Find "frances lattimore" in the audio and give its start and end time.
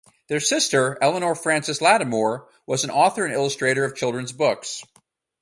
1.35-2.49